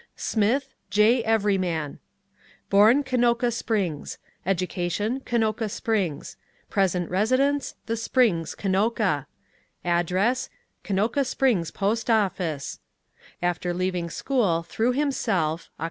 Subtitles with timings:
[0.15, 1.21] Smith, J.
[1.23, 1.99] Everyman:
[2.71, 4.73] born Kenoka Springs; educ.
[5.25, 6.37] Kenoka Springs;
[6.71, 9.27] present residence, The Springs, Kenoka;
[9.85, 10.49] address,
[10.83, 12.79] Kenoka Springs Post Office;
[13.43, 15.79] after leaving school threw himself (Oct.